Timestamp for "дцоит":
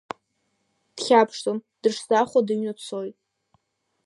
2.77-3.15